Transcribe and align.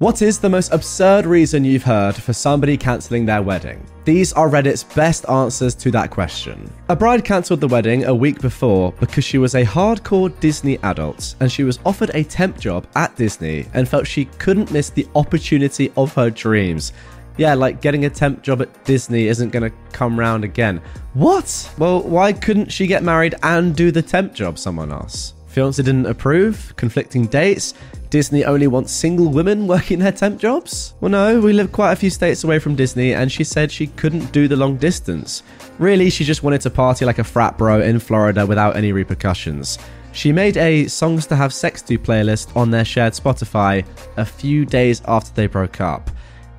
What 0.00 0.22
is 0.22 0.38
the 0.38 0.48
most 0.48 0.72
absurd 0.72 1.26
reason 1.26 1.64
you've 1.64 1.82
heard 1.82 2.14
for 2.14 2.32
somebody 2.32 2.76
cancelling 2.76 3.26
their 3.26 3.42
wedding? 3.42 3.84
These 4.04 4.32
are 4.34 4.48
Reddit's 4.48 4.84
best 4.84 5.28
answers 5.28 5.74
to 5.74 5.90
that 5.90 6.12
question. 6.12 6.72
A 6.88 6.94
bride 6.94 7.24
cancelled 7.24 7.60
the 7.60 7.66
wedding 7.66 8.04
a 8.04 8.14
week 8.14 8.40
before 8.40 8.92
because 9.00 9.24
she 9.24 9.38
was 9.38 9.56
a 9.56 9.64
hardcore 9.64 10.38
Disney 10.38 10.78
adult 10.84 11.34
and 11.40 11.50
she 11.50 11.64
was 11.64 11.80
offered 11.84 12.12
a 12.14 12.22
temp 12.22 12.60
job 12.60 12.86
at 12.94 13.16
Disney 13.16 13.66
and 13.74 13.88
felt 13.88 14.06
she 14.06 14.26
couldn't 14.26 14.70
miss 14.70 14.88
the 14.88 15.08
opportunity 15.16 15.90
of 15.96 16.14
her 16.14 16.30
dreams. 16.30 16.92
Yeah, 17.36 17.54
like 17.54 17.80
getting 17.80 18.04
a 18.04 18.10
temp 18.10 18.44
job 18.44 18.62
at 18.62 18.84
Disney 18.84 19.26
isn't 19.26 19.50
to 19.50 19.72
come 19.90 20.16
round 20.16 20.44
again. 20.44 20.80
What? 21.14 21.74
Well, 21.76 22.04
why 22.04 22.34
couldn't 22.34 22.70
she 22.70 22.86
get 22.86 23.02
married 23.02 23.34
and 23.42 23.74
do 23.74 23.90
the 23.90 24.02
temp 24.02 24.32
job? 24.32 24.60
Someone 24.60 24.92
asked. 24.92 25.34
Fiance 25.48 25.82
didn't 25.82 26.06
approve, 26.06 26.72
conflicting 26.76 27.26
dates. 27.26 27.74
Disney 28.10 28.44
only 28.44 28.66
wants 28.66 28.92
single 28.92 29.28
women 29.28 29.66
working 29.66 29.98
their 29.98 30.12
temp 30.12 30.40
jobs? 30.40 30.94
Well, 31.00 31.10
no, 31.10 31.40
we 31.40 31.52
live 31.52 31.72
quite 31.72 31.92
a 31.92 31.96
few 31.96 32.10
states 32.10 32.42
away 32.42 32.58
from 32.58 32.74
Disney, 32.74 33.12
and 33.14 33.30
she 33.30 33.44
said 33.44 33.70
she 33.70 33.88
couldn't 33.88 34.32
do 34.32 34.48
the 34.48 34.56
long 34.56 34.76
distance. 34.76 35.42
Really, 35.78 36.08
she 36.08 36.24
just 36.24 36.42
wanted 36.42 36.62
to 36.62 36.70
party 36.70 37.04
like 37.04 37.18
a 37.18 37.24
frat 37.24 37.58
bro 37.58 37.82
in 37.82 37.98
Florida 37.98 38.46
without 38.46 38.76
any 38.76 38.92
repercussions. 38.92 39.78
She 40.12 40.32
made 40.32 40.56
a 40.56 40.86
Songs 40.86 41.26
to 41.26 41.36
Have 41.36 41.52
Sex 41.52 41.82
to 41.82 41.98
playlist 41.98 42.56
on 42.56 42.70
their 42.70 42.84
shared 42.84 43.12
Spotify 43.12 43.86
a 44.16 44.24
few 44.24 44.64
days 44.64 45.02
after 45.06 45.32
they 45.34 45.46
broke 45.46 45.80
up. 45.80 46.10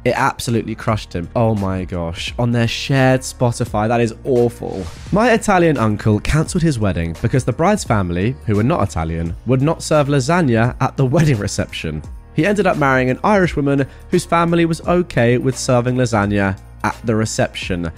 It 0.05 0.13
absolutely 0.15 0.75
crushed 0.75 1.13
him. 1.13 1.29
Oh 1.35 1.55
my 1.55 1.83
gosh. 1.83 2.33
On 2.39 2.51
their 2.51 2.67
shared 2.67 3.21
Spotify. 3.21 3.87
That 3.87 4.01
is 4.01 4.15
awful. 4.23 4.85
My 5.11 5.33
Italian 5.33 5.77
uncle 5.77 6.19
cancelled 6.19 6.63
his 6.63 6.79
wedding 6.79 7.15
because 7.21 7.43
the 7.43 7.51
bride's 7.53 7.83
family, 7.83 8.35
who 8.45 8.55
were 8.55 8.63
not 8.63 8.87
Italian, 8.87 9.35
would 9.45 9.61
not 9.61 9.83
serve 9.83 10.07
lasagna 10.07 10.75
at 10.79 10.95
the 10.95 11.05
wedding 11.15 11.37
reception. 11.37 12.01
He 12.33 12.45
ended 12.45 12.67
up 12.67 12.77
marrying 12.77 13.09
an 13.09 13.19
Irish 13.23 13.55
woman 13.57 13.85
whose 14.09 14.23
family 14.25 14.65
was 14.65 14.81
okay 14.81 15.37
with 15.37 15.57
serving 15.57 15.95
lasagna 15.95 16.57
at 16.83 16.99
the 17.03 17.15
reception. 17.15 17.91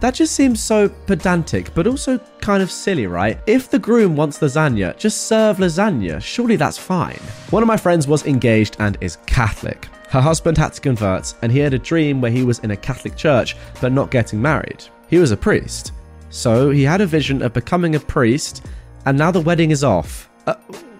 That 0.00 0.14
just 0.14 0.34
seems 0.34 0.60
so 0.60 0.88
pedantic, 1.06 1.74
but 1.74 1.86
also 1.86 2.18
kind 2.40 2.62
of 2.62 2.70
silly, 2.70 3.06
right? 3.06 3.40
If 3.46 3.70
the 3.70 3.78
groom 3.78 4.14
wants 4.14 4.38
lasagna, 4.38 4.96
just 4.96 5.26
serve 5.26 5.56
lasagna. 5.56 6.22
Surely 6.22 6.56
that's 6.56 6.78
fine. 6.78 7.18
One 7.50 7.62
of 7.62 7.66
my 7.66 7.76
friends 7.76 8.06
was 8.06 8.26
engaged 8.26 8.76
and 8.78 8.96
is 9.00 9.16
Catholic. 9.26 9.88
Her 10.08 10.20
husband 10.20 10.56
had 10.56 10.72
to 10.72 10.80
convert, 10.80 11.34
and 11.42 11.52
he 11.52 11.58
had 11.58 11.74
a 11.74 11.78
dream 11.78 12.20
where 12.20 12.30
he 12.30 12.42
was 12.42 12.60
in 12.60 12.70
a 12.70 12.76
Catholic 12.76 13.14
church 13.14 13.56
but 13.80 13.92
not 13.92 14.10
getting 14.10 14.40
married. 14.40 14.84
He 15.08 15.18
was 15.18 15.32
a 15.32 15.36
priest. 15.36 15.92
So 16.30 16.70
he 16.70 16.82
had 16.82 17.00
a 17.00 17.06
vision 17.06 17.42
of 17.42 17.52
becoming 17.52 17.94
a 17.94 18.00
priest, 18.00 18.66
and 19.06 19.18
now 19.18 19.30
the 19.30 19.40
wedding 19.40 19.70
is 19.70 19.84
off. 19.84 20.30
Uh, 20.46 20.54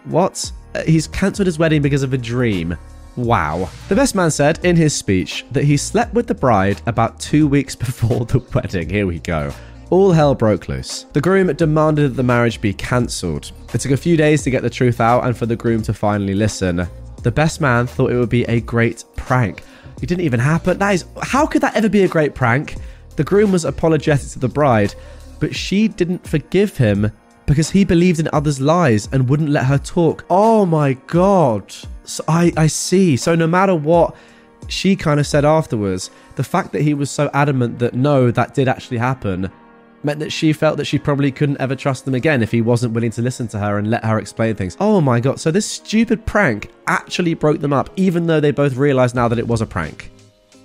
what? 0.04 0.50
Uh, 0.74 0.82
he's 0.82 1.06
cancelled 1.06 1.46
his 1.46 1.58
wedding 1.58 1.80
because 1.80 2.02
of 2.02 2.12
a 2.12 2.18
dream. 2.18 2.76
Wow. 3.16 3.68
The 3.88 3.96
best 3.96 4.14
man 4.14 4.30
said 4.30 4.64
in 4.64 4.76
his 4.76 4.94
speech 4.94 5.44
that 5.52 5.64
he 5.64 5.76
slept 5.76 6.14
with 6.14 6.26
the 6.26 6.34
bride 6.34 6.80
about 6.86 7.18
two 7.18 7.46
weeks 7.46 7.74
before 7.86 8.26
the 8.26 8.40
wedding. 8.54 8.90
Here 8.90 9.06
we 9.06 9.20
go. 9.20 9.52
All 9.90 10.12
hell 10.12 10.34
broke 10.34 10.68
loose. 10.68 11.04
The 11.14 11.20
groom 11.20 11.50
demanded 11.54 12.10
that 12.10 12.16
the 12.16 12.22
marriage 12.22 12.60
be 12.60 12.74
cancelled. 12.74 13.52
It 13.72 13.80
took 13.80 13.92
a 13.92 13.96
few 13.96 14.18
days 14.18 14.42
to 14.42 14.50
get 14.50 14.62
the 14.62 14.68
truth 14.68 15.00
out 15.00 15.24
and 15.24 15.36
for 15.36 15.46
the 15.46 15.56
groom 15.56 15.82
to 15.82 15.94
finally 15.94 16.34
listen. 16.34 16.86
The 17.22 17.30
best 17.30 17.60
man 17.60 17.86
thought 17.86 18.10
it 18.10 18.16
would 18.16 18.28
be 18.28 18.44
a 18.44 18.60
great 18.60 19.04
prank. 19.16 19.62
It 20.00 20.06
didn't 20.06 20.24
even 20.24 20.40
happen. 20.40 20.78
That 20.78 20.94
is, 20.94 21.04
how 21.22 21.46
could 21.46 21.62
that 21.62 21.74
ever 21.76 21.88
be 21.88 22.04
a 22.04 22.08
great 22.08 22.34
prank? 22.34 22.76
The 23.16 23.24
groom 23.24 23.50
was 23.50 23.64
apologetic 23.64 24.28
to 24.30 24.38
the 24.38 24.48
bride, 24.48 24.94
but 25.40 25.54
she 25.54 25.88
didn't 25.88 26.26
forgive 26.26 26.76
him 26.76 27.10
because 27.46 27.70
he 27.70 27.84
believed 27.84 28.20
in 28.20 28.28
others' 28.32 28.60
lies 28.60 29.08
and 29.12 29.28
wouldn't 29.28 29.48
let 29.48 29.64
her 29.64 29.78
talk. 29.78 30.24
Oh 30.30 30.64
my 30.66 30.92
god. 31.06 31.74
So 32.04 32.22
I, 32.28 32.52
I 32.56 32.66
see. 32.68 33.16
So 33.16 33.34
no 33.34 33.46
matter 33.46 33.74
what 33.74 34.14
she 34.68 34.94
kind 34.94 35.18
of 35.18 35.26
said 35.26 35.44
afterwards, 35.44 36.10
the 36.36 36.44
fact 36.44 36.72
that 36.72 36.82
he 36.82 36.94
was 36.94 37.10
so 37.10 37.30
adamant 37.34 37.78
that 37.80 37.94
no, 37.94 38.30
that 38.30 38.54
did 38.54 38.68
actually 38.68 38.98
happen 38.98 39.50
meant 40.04 40.20
that 40.20 40.32
she 40.32 40.52
felt 40.52 40.76
that 40.76 40.86
she 40.86 40.98
probably 40.98 41.30
couldn't 41.30 41.60
ever 41.60 41.74
trust 41.74 42.04
them 42.04 42.14
again 42.14 42.42
if 42.42 42.50
he 42.50 42.60
wasn't 42.60 42.92
willing 42.92 43.10
to 43.12 43.22
listen 43.22 43.48
to 43.48 43.58
her 43.58 43.78
and 43.78 43.90
let 43.90 44.04
her 44.04 44.18
explain 44.18 44.54
things. 44.54 44.76
Oh 44.80 45.00
my 45.00 45.20
god, 45.20 45.40
so 45.40 45.50
this 45.50 45.66
stupid 45.66 46.24
prank 46.26 46.70
actually 46.86 47.34
broke 47.34 47.60
them 47.60 47.72
up, 47.72 47.90
even 47.96 48.26
though 48.26 48.40
they 48.40 48.50
both 48.50 48.76
realised 48.76 49.14
now 49.14 49.28
that 49.28 49.38
it 49.38 49.46
was 49.46 49.60
a 49.60 49.66
prank. 49.66 50.10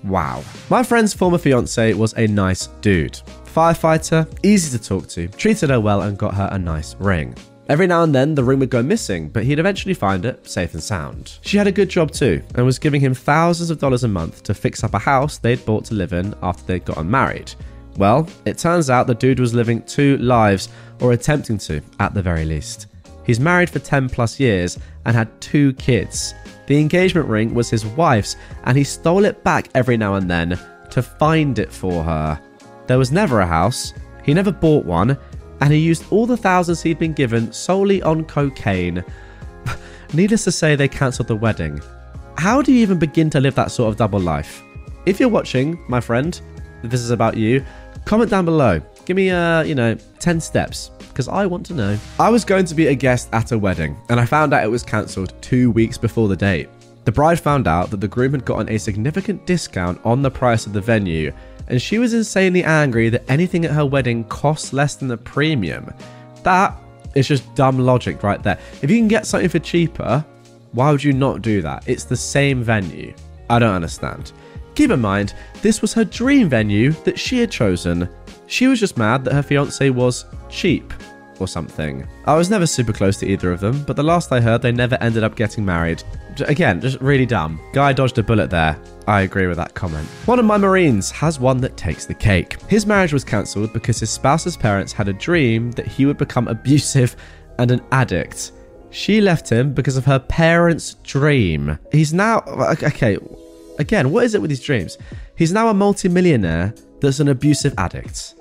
Wow. 0.04 0.44
My 0.70 0.84
friend's 0.84 1.14
former 1.14 1.38
fiance 1.38 1.94
was 1.94 2.14
a 2.18 2.28
nice 2.28 2.68
dude. 2.82 3.20
Firefighter, 3.46 4.28
easy 4.44 4.78
to 4.78 4.84
talk 4.84 5.08
to, 5.10 5.28
treated 5.30 5.70
her 5.70 5.80
well 5.80 6.02
and 6.02 6.18
got 6.18 6.34
her 6.34 6.50
a 6.52 6.60
nice 6.60 6.96
ring. 6.96 7.36
Every 7.70 7.88
now 7.88 8.04
and 8.04 8.14
then, 8.14 8.36
the 8.36 8.44
ring 8.44 8.60
would 8.60 8.70
go 8.70 8.84
missing, 8.84 9.30
but 9.30 9.46
he'd 9.46 9.60
eventually 9.60 9.94
find 9.94 10.26
it 10.26 10.46
safe 10.46 10.74
and 10.74 10.84
sound. 10.84 11.40
She 11.42 11.58
had 11.58 11.68
a 11.68 11.72
good 11.72 11.88
job 11.88 12.12
too, 12.12 12.44
and 12.56 12.66
was 12.66 12.78
giving 12.78 13.00
him 13.00 13.14
thousands 13.14 13.70
of 13.70 13.80
dollars 13.80 14.04
a 14.04 14.08
month 14.10 14.44
to 14.44 14.54
fix 14.54 14.84
up 14.84 14.94
a 14.94 15.00
house 15.00 15.38
they'd 15.38 15.66
bought 15.66 15.86
to 15.86 15.94
live 15.94 16.12
in 16.12 16.36
after 16.44 16.66
they'd 16.66 16.84
gotten 16.84 17.10
married. 17.10 17.54
Well, 17.98 18.28
it 18.46 18.58
turns 18.58 18.90
out 18.90 19.08
the 19.08 19.14
dude 19.14 19.40
was 19.40 19.54
living 19.54 19.84
two 19.84 20.18
lives, 20.18 20.70
or 21.00 21.14
attempting 21.14 21.58
to, 21.60 21.82
at 22.00 22.14
the 22.14 22.22
very 22.22 22.46
least. 22.46 22.88
He's 23.26 23.40
married 23.40 23.70
for 23.70 23.80
10 23.80 24.10
plus 24.10 24.40
years 24.40 24.78
and 25.06 25.16
had 25.16 25.40
two 25.42 25.74
kids. 25.74 26.34
The 26.68 26.80
engagement 26.80 27.28
ring 27.28 27.54
was 27.54 27.70
his 27.70 27.86
wife's, 27.86 28.36
and 28.64 28.78
he 28.78 28.84
stole 28.84 29.26
it 29.26 29.44
back 29.44 29.70
every 29.76 29.98
now 29.98 30.16
and 30.16 30.30
then 30.30 30.60
to 30.92 31.02
find 31.02 31.60
it 31.60 31.72
for 31.72 32.04
her. 32.04 32.40
There 32.88 32.98
was 32.98 33.12
never 33.12 33.40
a 33.42 33.48
house, 33.48 33.94
he 34.24 34.34
never 34.34 34.52
bought 34.52 34.86
one, 34.86 35.18
and 35.62 35.72
he 35.72 35.80
used 35.80 36.06
all 36.12 36.26
the 36.26 36.38
thousands 36.38 36.82
he'd 36.82 37.00
been 37.00 37.14
given 37.14 37.52
solely 37.52 38.02
on 38.02 38.26
cocaine. 38.26 39.04
Needless 40.14 40.44
to 40.46 40.52
say, 40.52 40.76
they 40.76 40.88
cancelled 40.88 41.28
the 41.28 41.36
wedding. 41.36 41.82
How 42.38 42.62
do 42.62 42.74
you 42.74 42.80
even 42.80 43.00
begin 43.00 43.30
to 43.32 43.40
live 43.40 43.56
that 43.56 43.72
sort 43.72 43.90
of 43.90 43.98
double 43.98 44.20
life? 44.20 44.62
If 45.06 45.20
you're 45.20 45.30
watching, 45.30 45.80
my 45.88 46.00
friend, 46.00 46.40
this 46.84 47.02
is 47.02 47.12
about 47.12 47.38
you, 47.38 47.64
Comment 48.06 48.30
down 48.30 48.46
below. 48.46 48.82
Give 49.06 49.16
me, 49.18 49.30
uh, 49.30 49.64
you 49.64 49.76
know, 49.76 49.96
10 50.20 50.40
steps 50.40 50.92
because 51.10 51.28
I 51.28 51.46
want 51.46 51.66
to 51.68 51.74
know. 51.74 51.98
I 52.20 52.30
was 52.30 52.44
going 52.44 52.66
to 52.66 52.76
be 52.76 52.88
a 52.88 52.96
guest 52.96 53.30
at 53.34 53.52
a 53.52 53.58
wedding 53.58 53.96
and 54.10 54.20
I 54.20 54.26
found 54.26 54.54
out 54.54 54.64
it 54.64 54.72
was 54.72 54.84
cancelled 54.84 55.34
two 55.42 55.72
weeks 55.72 55.98
before 55.98 56.28
the 56.28 56.36
date. 56.36 56.70
The 57.06 57.12
bride 57.12 57.40
found 57.40 57.68
out 57.68 57.92
that 57.92 58.02
the 58.02 58.08
groom 58.08 58.32
had 58.32 58.46
gotten 58.46 58.70
a 58.70 58.78
significant 58.78 59.46
discount 59.46 60.00
on 60.06 60.22
the 60.22 60.32
price 60.32 60.66
of 60.66 60.74
the 60.74 60.82
venue 60.82 61.34
and 61.68 61.82
she 61.82 62.00
was 62.00 62.14
insanely 62.14 62.64
angry 62.64 63.10
that 63.10 63.30
anything 63.30 63.66
at 63.66 63.72
her 63.72 63.86
wedding 63.86 64.24
costs 64.26 64.74
less 64.74 64.96
than 64.96 65.08
the 65.08 65.18
premium. 65.18 65.94
That 66.44 66.76
is 67.16 67.28
just 67.28 67.54
dumb 67.56 67.80
logic 67.80 68.24
right 68.24 68.42
there. 68.42 68.60
If 68.82 68.90
you 68.90 68.98
can 68.98 69.08
get 69.08 69.26
something 69.26 69.50
for 69.50 69.60
cheaper, 69.60 70.26
why 70.72 70.92
would 70.92 71.04
you 71.04 71.14
not 71.14 71.42
do 71.42 71.62
that? 71.62 71.88
It's 71.88 72.04
the 72.04 72.18
same 72.18 72.64
venue. 72.64 73.14
I 73.50 73.60
don't 73.60 73.76
understand. 73.76 74.32
Keep 74.76 74.92
in 74.92 75.02
mind, 75.02 75.34
this 75.62 75.82
was 75.82 75.94
her 75.94 76.04
dream 76.04 76.50
venue 76.50 76.92
that 77.04 77.20
she 77.20 77.40
had 77.40 77.52
chosen. 77.52 78.10
She 78.48 78.68
was 78.68 78.80
just 78.80 78.98
mad 78.98 79.24
that 79.26 79.34
her 79.34 79.44
fiance 79.44 79.90
was 79.90 80.26
cheap 80.50 80.94
or 81.40 81.48
something. 81.48 82.08
I 82.26 82.36
was 82.36 82.50
never 82.50 82.66
super 82.66 82.94
close 82.94 83.18
to 83.18 83.28
either 83.28 83.52
of 83.52 83.60
them, 83.60 83.84
but 83.84 83.96
the 83.96 84.04
last 84.04 84.32
I 84.32 84.40
heard, 84.42 84.62
they 84.62 84.72
never 84.72 84.96
ended 85.02 85.24
up 85.24 85.36
getting 85.36 85.66
married. 85.66 86.04
Again, 86.48 86.82
just 86.82 87.00
really 87.02 87.26
dumb. 87.26 87.60
Guy 87.74 87.94
dodged 87.94 88.18
a 88.18 88.24
bullet 88.24 88.50
there. 88.50 88.80
I 89.08 89.22
agree 89.22 89.48
with 89.48 89.58
that 89.58 89.74
comment. 89.74 90.08
One 90.26 90.40
of 90.40 90.46
my 90.46 90.58
Marines 90.58 91.12
has 91.12 91.40
one 91.40 91.58
that 91.58 91.78
takes 91.78 92.06
the 92.06 92.14
cake. 92.14 92.60
His 92.64 92.86
marriage 92.86 93.14
was 93.14 93.24
cancelled 93.24 93.74
because 93.74 94.00
his 94.00 94.10
spouse's 94.10 94.58
parents 94.58 94.94
had 94.94 95.08
a 95.08 95.14
dream 95.14 95.72
that 95.74 95.88
he 95.88 96.06
would 96.06 96.18
become 96.18 96.48
abusive 96.48 97.16
and 97.60 97.70
an 97.70 97.82
addict. 97.92 98.52
She 98.90 99.22
left 99.22 99.50
him 99.50 99.74
because 99.74 99.98
of 99.98 100.06
her 100.06 100.20
parents' 100.20 100.96
dream. 101.04 101.78
He's 101.92 102.14
now. 102.14 102.40
Okay, 102.84 103.18
Again, 103.80 104.12
what 104.12 104.24
is 104.24 104.36
it 104.36 104.42
with 104.42 104.50
his 104.50 104.62
dreams? 104.62 104.98
He's 105.36 105.52
now 105.52 105.70
a 105.70 105.74
multimillionaire 105.74 106.74
that's 107.02 107.20
an 107.20 107.28
abusive 107.28 107.74
addict. 107.78 108.36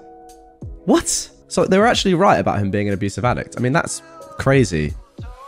What? 0.84 1.08
So 1.48 1.64
they 1.64 1.78
were 1.78 1.86
actually 1.86 2.14
right 2.14 2.38
about 2.38 2.58
him 2.58 2.70
being 2.70 2.88
an 2.88 2.94
abusive 2.94 3.24
addict. 3.24 3.54
I 3.56 3.60
mean, 3.60 3.72
that's 3.72 4.02
crazy. 4.38 4.94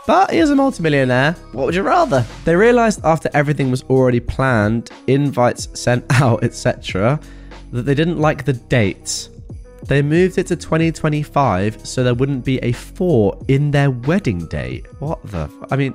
But 0.05 0.31
he 0.31 0.37
is 0.37 0.51
a 0.51 0.55
multimillionaire. 0.55 1.33
What 1.51 1.65
would 1.65 1.75
you 1.75 1.81
rather? 1.81 2.25
They 2.43 2.55
realized 2.55 3.03
after 3.03 3.29
everything 3.33 3.71
was 3.71 3.83
already 3.83 4.19
planned, 4.19 4.91
invites 5.07 5.67
sent 5.79 6.05
out, 6.21 6.43
etc., 6.43 7.19
that 7.71 7.83
they 7.83 7.95
didn't 7.95 8.19
like 8.19 8.45
the 8.45 8.53
date. 8.53 9.29
They 9.87 10.01
moved 10.01 10.37
it 10.37 10.47
to 10.47 10.55
2025 10.55 11.85
so 11.85 12.03
there 12.03 12.13
wouldn't 12.13 12.43
be 12.43 12.57
a 12.59 12.71
4 12.71 13.45
in 13.47 13.71
their 13.71 13.91
wedding 13.91 14.45
date. 14.47 14.85
What 14.99 15.23
the? 15.27 15.41
F- 15.41 15.71
I 15.71 15.75
mean, 15.75 15.93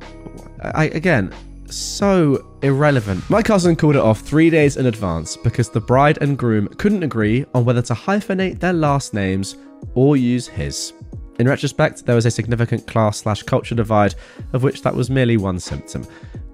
I, 0.62 0.84
again, 0.86 1.32
so 1.74 2.46
irrelevant. 2.62 3.28
My 3.28 3.42
cousin 3.42 3.76
called 3.76 3.96
it 3.96 4.02
off 4.02 4.20
three 4.20 4.50
days 4.50 4.76
in 4.76 4.86
advance 4.86 5.36
because 5.36 5.68
the 5.68 5.80
bride 5.80 6.18
and 6.20 6.38
groom 6.38 6.68
couldn't 6.78 7.02
agree 7.02 7.44
on 7.54 7.64
whether 7.64 7.82
to 7.82 7.94
hyphenate 7.94 8.60
their 8.60 8.72
last 8.72 9.14
names 9.14 9.56
or 9.94 10.16
use 10.16 10.46
his. 10.46 10.92
In 11.38 11.48
retrospect, 11.48 12.04
there 12.04 12.14
was 12.14 12.26
a 12.26 12.30
significant 12.30 12.86
class 12.86 13.18
slash 13.18 13.42
culture 13.42 13.74
divide, 13.74 14.14
of 14.52 14.62
which 14.62 14.82
that 14.82 14.94
was 14.94 15.10
merely 15.10 15.36
one 15.36 15.58
symptom. 15.58 16.06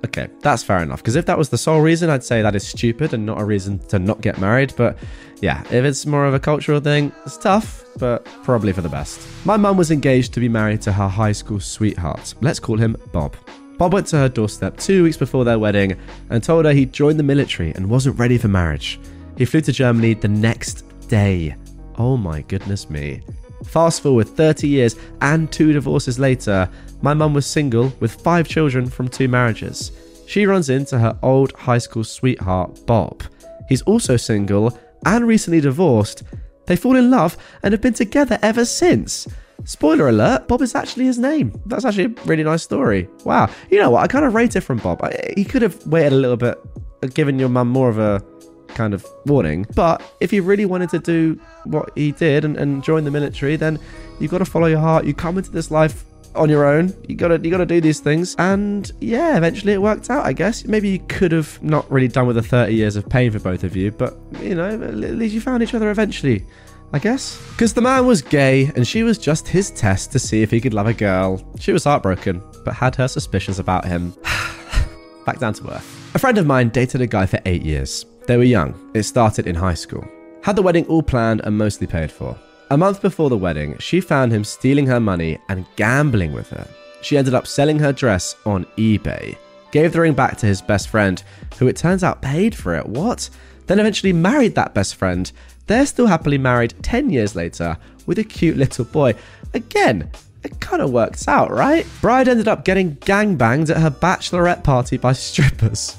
Okay, 0.06 0.28
that's 0.40 0.62
fair 0.62 0.78
enough, 0.78 1.02
because 1.02 1.16
if 1.16 1.26
that 1.26 1.36
was 1.36 1.48
the 1.48 1.58
sole 1.58 1.80
reason, 1.80 2.08
I'd 2.08 2.22
say 2.22 2.40
that 2.40 2.54
is 2.54 2.66
stupid 2.66 3.12
and 3.12 3.26
not 3.26 3.40
a 3.40 3.44
reason 3.44 3.80
to 3.88 3.98
not 3.98 4.20
get 4.20 4.38
married, 4.38 4.72
but 4.76 4.96
yeah, 5.40 5.62
if 5.64 5.84
it's 5.84 6.06
more 6.06 6.24
of 6.24 6.34
a 6.34 6.40
cultural 6.40 6.78
thing, 6.78 7.12
it's 7.26 7.36
tough, 7.36 7.84
but 7.98 8.24
probably 8.44 8.72
for 8.72 8.80
the 8.80 8.88
best. 8.88 9.20
My 9.44 9.56
mum 9.56 9.76
was 9.76 9.90
engaged 9.90 10.32
to 10.34 10.40
be 10.40 10.48
married 10.48 10.80
to 10.82 10.92
her 10.92 11.08
high 11.08 11.32
school 11.32 11.58
sweetheart. 11.58 12.34
Let's 12.40 12.60
call 12.60 12.78
him 12.78 12.96
Bob. 13.12 13.34
Bob 13.78 13.92
went 13.92 14.08
to 14.08 14.16
her 14.16 14.28
doorstep 14.28 14.76
two 14.76 15.04
weeks 15.04 15.16
before 15.16 15.44
their 15.44 15.58
wedding 15.58 15.96
and 16.30 16.42
told 16.42 16.64
her 16.64 16.72
he'd 16.72 16.92
joined 16.92 17.18
the 17.18 17.22
military 17.22 17.70
and 17.76 17.88
wasn't 17.88 18.18
ready 18.18 18.36
for 18.36 18.48
marriage. 18.48 18.98
He 19.36 19.44
flew 19.44 19.60
to 19.60 19.72
Germany 19.72 20.14
the 20.14 20.26
next 20.26 20.84
day. 21.08 21.54
Oh 21.96 22.16
my 22.16 22.42
goodness 22.42 22.90
me. 22.90 23.22
Fast 23.64 24.02
forward 24.02 24.28
30 24.28 24.66
years 24.66 24.96
and 25.20 25.50
two 25.50 25.72
divorces 25.72 26.18
later, 26.18 26.68
my 27.02 27.14
mum 27.14 27.34
was 27.34 27.46
single 27.46 27.92
with 28.00 28.20
five 28.20 28.48
children 28.48 28.90
from 28.90 29.08
two 29.08 29.28
marriages. 29.28 29.92
She 30.26 30.44
runs 30.44 30.70
into 30.70 30.98
her 30.98 31.16
old 31.22 31.52
high 31.52 31.78
school 31.78 32.02
sweetheart, 32.02 32.84
Bob. 32.84 33.22
He's 33.68 33.82
also 33.82 34.16
single 34.16 34.76
and 35.06 35.26
recently 35.26 35.60
divorced. 35.60 36.24
They 36.66 36.74
fall 36.74 36.96
in 36.96 37.10
love 37.10 37.36
and 37.62 37.72
have 37.72 37.80
been 37.80 37.94
together 37.94 38.40
ever 38.42 38.64
since. 38.64 39.28
Spoiler 39.64 40.08
alert, 40.08 40.48
Bob 40.48 40.62
is 40.62 40.74
actually 40.74 41.04
his 41.04 41.18
name. 41.18 41.60
That's 41.66 41.84
actually 41.84 42.04
a 42.04 42.24
really 42.24 42.44
nice 42.44 42.62
story. 42.62 43.08
Wow. 43.24 43.50
You 43.70 43.78
know 43.78 43.90
what? 43.90 44.02
I 44.02 44.06
kind 44.06 44.24
of 44.24 44.34
rate 44.34 44.56
it 44.56 44.60
from 44.62 44.78
Bob. 44.78 45.02
I, 45.02 45.32
he 45.36 45.44
could 45.44 45.62
have 45.62 45.86
waited 45.86 46.12
a 46.12 46.16
little 46.16 46.36
bit, 46.36 46.58
uh, 47.02 47.08
given 47.08 47.38
your 47.38 47.48
mum 47.48 47.68
more 47.68 47.88
of 47.88 47.98
a 47.98 48.22
kind 48.68 48.94
of 48.94 49.04
warning. 49.26 49.66
But 49.74 50.02
if 50.20 50.32
you 50.32 50.42
really 50.42 50.64
wanted 50.64 50.90
to 50.90 50.98
do 50.98 51.40
what 51.64 51.90
he 51.96 52.12
did 52.12 52.44
and, 52.44 52.56
and 52.56 52.82
join 52.82 53.04
the 53.04 53.10
military, 53.10 53.56
then 53.56 53.78
you've 54.20 54.30
got 54.30 54.38
to 54.38 54.44
follow 54.44 54.66
your 54.68 54.80
heart. 54.80 55.04
You 55.04 55.14
come 55.14 55.36
into 55.36 55.50
this 55.50 55.70
life 55.70 56.04
on 56.34 56.48
your 56.48 56.64
own. 56.64 56.94
You 57.08 57.16
gotta 57.16 57.38
you 57.42 57.50
gotta 57.50 57.66
do 57.66 57.80
these 57.80 58.00
things. 58.00 58.34
And 58.38 58.90
yeah, 59.00 59.36
eventually 59.36 59.72
it 59.72 59.82
worked 59.82 60.10
out, 60.10 60.24
I 60.24 60.32
guess. 60.32 60.64
Maybe 60.64 60.88
you 60.88 61.00
could 61.08 61.32
have 61.32 61.62
not 61.62 61.90
really 61.90 62.08
done 62.08 62.26
with 62.26 62.36
the 62.36 62.42
30 62.42 62.74
years 62.74 62.96
of 62.96 63.08
pain 63.08 63.30
for 63.30 63.38
both 63.38 63.64
of 63.64 63.76
you, 63.76 63.90
but 63.90 64.16
you 64.40 64.54
know, 64.54 64.68
at 64.68 64.94
least 64.94 65.34
you 65.34 65.40
found 65.40 65.62
each 65.62 65.74
other 65.74 65.90
eventually. 65.90 66.44
I 66.92 66.98
guess. 66.98 67.40
Because 67.50 67.74
the 67.74 67.80
man 67.80 68.06
was 68.06 68.22
gay 68.22 68.70
and 68.74 68.86
she 68.86 69.02
was 69.02 69.18
just 69.18 69.46
his 69.46 69.70
test 69.70 70.10
to 70.12 70.18
see 70.18 70.42
if 70.42 70.50
he 70.50 70.60
could 70.60 70.74
love 70.74 70.86
a 70.86 70.94
girl. 70.94 71.42
She 71.58 71.72
was 71.72 71.84
heartbroken, 71.84 72.42
but 72.64 72.74
had 72.74 72.96
her 72.96 73.08
suspicions 73.08 73.58
about 73.58 73.84
him. 73.84 74.14
Back 75.26 75.38
down 75.38 75.52
to 75.54 75.70
earth. 75.70 76.14
A 76.14 76.18
friend 76.18 76.38
of 76.38 76.46
mine 76.46 76.70
dated 76.70 77.02
a 77.02 77.06
guy 77.06 77.26
for 77.26 77.40
eight 77.44 77.62
years. 77.62 78.06
They 78.26 78.36
were 78.36 78.44
young. 78.44 78.90
It 78.94 79.02
started 79.02 79.46
in 79.46 79.54
high 79.54 79.74
school. 79.74 80.06
Had 80.42 80.56
the 80.56 80.62
wedding 80.62 80.86
all 80.86 81.02
planned 81.02 81.42
and 81.44 81.56
mostly 81.56 81.86
paid 81.86 82.10
for. 82.10 82.38
A 82.70 82.76
month 82.76 83.02
before 83.02 83.30
the 83.30 83.36
wedding, 83.36 83.76
she 83.78 84.00
found 84.00 84.32
him 84.32 84.44
stealing 84.44 84.86
her 84.86 85.00
money 85.00 85.38
and 85.48 85.66
gambling 85.76 86.32
with 86.32 86.48
her. 86.50 86.66
She 87.00 87.16
ended 87.16 87.34
up 87.34 87.46
selling 87.46 87.78
her 87.78 87.92
dress 87.92 88.36
on 88.44 88.66
eBay, 88.76 89.36
gave 89.70 89.92
the 89.92 90.00
ring 90.00 90.14
back 90.14 90.36
to 90.38 90.46
his 90.46 90.60
best 90.60 90.88
friend, 90.88 91.22
who 91.58 91.68
it 91.68 91.76
turns 91.76 92.04
out 92.04 92.22
paid 92.22 92.54
for 92.54 92.74
it. 92.74 92.86
What? 92.86 93.30
Then 93.68 93.78
eventually 93.78 94.12
married 94.12 94.56
that 94.56 94.74
best 94.74 94.96
friend 94.96 95.30
they're 95.68 95.86
still 95.86 96.06
happily 96.06 96.38
married 96.38 96.74
10 96.82 97.10
years 97.10 97.36
later 97.36 97.76
with 98.06 98.18
a 98.18 98.24
cute 98.24 98.56
little 98.56 98.86
boy. 98.86 99.14
Again, 99.54 100.10
it 100.42 100.58
kind 100.60 100.82
of 100.82 100.90
works 100.90 101.28
out, 101.28 101.50
right? 101.50 101.86
Bride 102.00 102.26
ended 102.26 102.48
up 102.48 102.64
getting 102.64 102.96
gangbanged 102.96 103.70
at 103.70 103.76
her 103.76 103.90
bachelorette 103.90 104.64
party 104.64 104.96
by 104.96 105.12
strippers. 105.12 105.96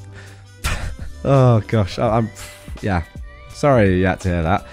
oh 1.24 1.62
gosh, 1.68 1.98
I'm. 2.00 2.30
Yeah. 2.81 3.04
Sorry 3.50 4.00
you 4.00 4.06
had 4.06 4.19
to 4.21 4.30
hear 4.30 4.44
that. 4.44 4.66